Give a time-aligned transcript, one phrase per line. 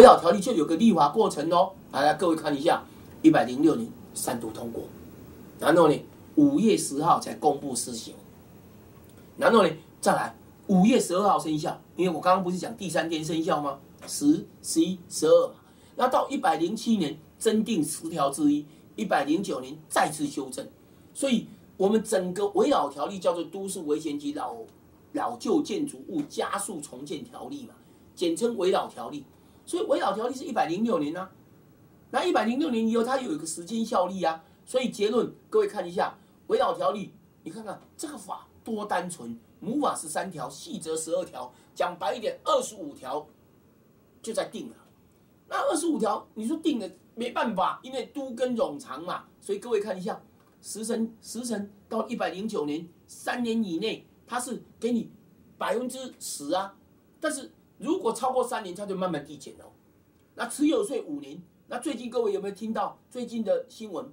[0.00, 1.72] 围绕条例就有个立法过程哦。
[1.92, 2.82] 来，各位看一下，
[3.20, 4.84] 一百零六年三读通过，
[5.58, 6.04] 然后呢，
[6.36, 8.14] 五月十号才公布施行，
[9.36, 10.34] 然后呢，再来
[10.68, 13.78] 五月十二号生效，因为我刚刚不是讲第三天生效吗？
[14.06, 15.54] 十、十一、十二嘛。
[15.96, 18.64] 那到一百零七年增订十条之一，
[18.96, 20.66] 一百零九年再次修正，
[21.12, 21.46] 所以
[21.76, 24.56] 我们整个围绕条例叫做《都市危险及老
[25.12, 27.74] 老旧建筑物加速重建条例》嘛，
[28.16, 29.26] 简称围绕条例。
[29.70, 31.30] 所以围绕条例是一百零六年啊，
[32.10, 37.12] 那一百零六年以后它有一个时间效力啊，所以结论各位看一下围绕条例，
[37.44, 43.24] 你看看这个法多单纯，母法十三条，细则十二条，讲白一点，二十五条
[44.20, 44.76] 就在定了。
[45.48, 50.20] 那二十五条你说定了没办法，因为都跟冗长嘛，所以各位看一下
[50.60, 55.08] 时辰时辰到一百零九年三年以内，它是给你
[55.56, 56.74] 百分之十啊，
[57.20, 57.52] 但是。
[57.80, 59.72] 如果超过三年，它就慢慢递减哦。
[60.34, 64.06] 那持有税五年，那最近各位有没有听到最近的新闻？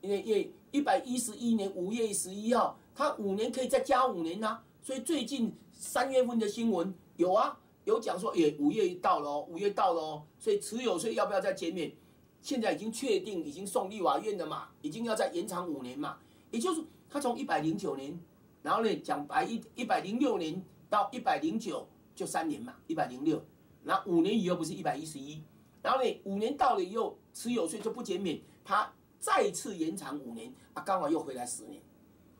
[0.00, 4.62] 因为因为一百一十一年五月十一号，它五年可以再加五年呐。
[4.82, 10.22] 所以最近三月份的新闻有啊，有讲说，也五月到了，五月到了。
[10.38, 11.92] 所以持有税要不要再减免？
[12.40, 16.16] 现在已经确定，已经送立法院了嘛，已经要再延长五年嘛。
[16.50, 18.18] 也就是它从一百零九年，
[18.62, 21.86] 然后呢讲白一一百零六年到一百零九。
[22.14, 23.42] 就三年嘛，一百零六，
[23.84, 25.42] 然后五年以后不是一百一十一，
[25.82, 31.80] 然后呢，五年到了以后，持有税就不减免，它再次延长五年，啊，刚好又回来十年，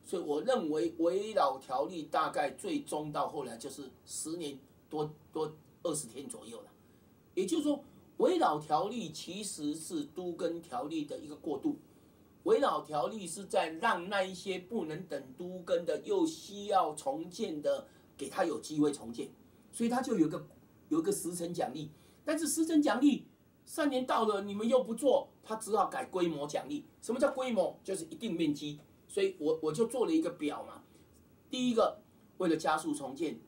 [0.05, 6.67] 所以我认为围绕条例大概最终到后来就是十年多多二十天左右了，
[7.35, 7.83] 也就是说，
[8.19, 11.77] 围绕条例其实是都跟条例的一个过渡，
[12.43, 19.29] 围绕条例是在让那一些不能等都跟的又需要重建的，给他有机会重建。
[19.73, 20.47] 所以他就有个
[20.89, 21.91] 有个时辰奖励，
[22.25, 23.27] 但是时辰奖励
[23.65, 26.85] 三年到了，你们又不做，他只好改规模奖励。
[27.01, 27.79] 什么叫规模？
[27.85, 28.81] 就是一定面积。
[29.07, 30.83] 所以我我就做了一个表嘛。
[31.49, 32.01] 第一个，
[32.39, 33.41] 为了加速重建，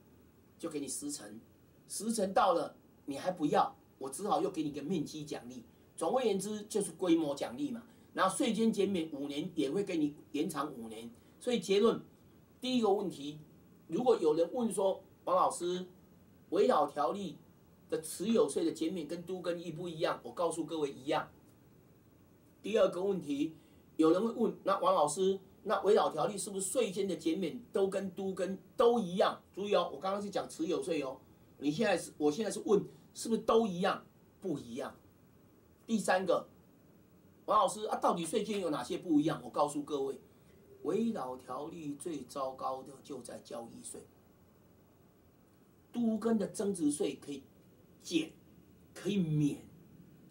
[0.58, 1.40] 就给你时辰，
[1.88, 5.64] 时辰到了你还不要，我只好又给你个面积奖励。
[5.96, 7.82] 总而言之，就是规模奖励嘛。
[8.14, 11.10] 然后税金减免五年，也会给你延长五年。
[11.40, 12.00] 所以结论，
[12.60, 13.38] 第一个问题，
[13.88, 15.86] 如果有人问说，王老师。
[16.52, 17.36] 围绕条例
[17.90, 20.20] 的持有税的减免跟都跟一不一样？
[20.22, 21.28] 我告诉各位一样。
[22.62, 23.56] 第二个问题，
[23.96, 29.40] 有人会问：那王老师，那围绕条例是不是税金的减免都跟都跟都一样？
[29.54, 31.18] 注意哦，我刚刚是讲持有税哦。
[31.58, 32.84] 你现在是，我现在是问，
[33.14, 34.04] 是不是都一样？
[34.40, 34.94] 不一样。
[35.86, 36.46] 第三个，
[37.46, 39.40] 王老师啊，到底税金有哪些不一样？
[39.42, 40.20] 我告诉各位，
[40.82, 44.02] 围绕条例最糟糕的就在交易税。
[45.92, 47.42] 都跟的增值税可以
[48.02, 48.32] 减，
[48.94, 49.64] 可以免，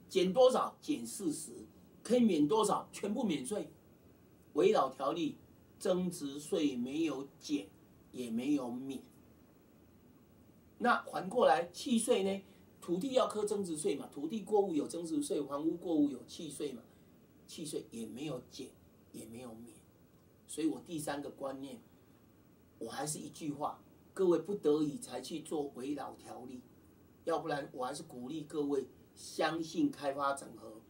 [0.10, 0.76] 减多少？
[0.82, 1.52] 减四十，
[2.04, 2.90] 可以免多少？
[2.92, 3.70] 全部免税。
[4.54, 5.38] 围绕条例，
[5.80, 7.68] 增值税没有减，
[8.12, 9.02] 也没有免。
[10.80, 12.44] 那反过来，契税呢？
[12.82, 14.10] 土地要科增值税嘛？
[14.12, 16.82] 土地过户有增值税，房屋过户有契税嘛？
[17.46, 18.70] 契税也没有减，
[19.14, 19.76] 也没有免。
[20.48, 21.80] 所以我第三个观念，
[22.80, 23.80] 我还是一句话。
[24.14, 26.62] 各位不得已才去做围绕条例，
[27.24, 28.86] 要不然我还是鼓励各位
[29.16, 30.82] 相信开发整合，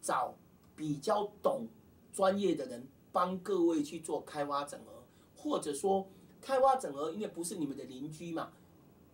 [0.00, 0.34] 找
[0.74, 1.68] 比较懂
[2.12, 5.04] 专业的人帮各位去做开发整合，
[5.36, 6.08] 或者说
[6.40, 8.52] 开发整合，因为不是你们的邻居嘛，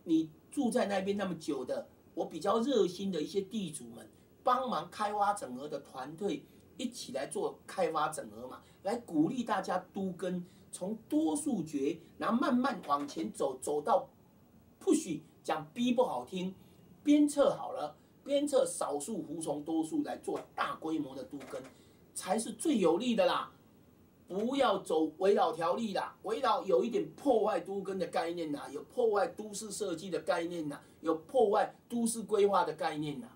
[0.04, 4.08] 你住在那边那么久的，我比较热心的一些地主们
[4.42, 6.44] 帮忙开发整合的团队
[6.80, 10.44] 一起来做开发整合嘛，来鼓励大家都跟。
[10.72, 14.08] 从多数决，然后慢慢往前走，走到
[14.78, 16.54] 不许讲逼不好听，
[17.02, 21.60] 鞭策好了，鞭策少数服从多数来做大规模的都根，
[22.14, 23.50] 才是最有利的啦。
[24.28, 33.26] 不要走围绕条例啦，围绕有一点破坏都根的概念呐，有破坏都市设计的概念呐，有破坏都市规划的概念呐。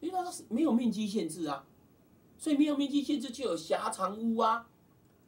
[0.00, 1.64] 因为它是没有面积限制啊，
[2.44, 4.68] 所以没有面积限制就有狭长屋啊。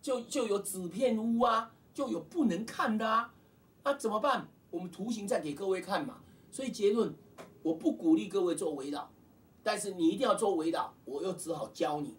[0.02, 3.32] 就就有纸片屋啊，就有不能看的啊，
[3.82, 4.46] 那怎么办？
[4.70, 6.20] 我们图形再给各位看嘛。
[6.52, 7.14] 所以结论，
[7.62, 9.10] 我不鼓励各位做围绕，
[9.62, 12.14] 但是你一定要做围绕，我又只好教你。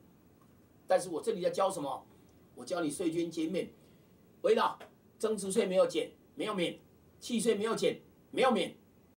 [0.88, 2.04] 但是我这里在教什么？
[2.56, 3.70] 我教你税捐减免，
[4.42, 4.80] 围绕
[5.20, 6.80] 增值税没有减，没有免，
[7.22, 8.02] 契税没有减，
[8.32, 8.76] 没有免，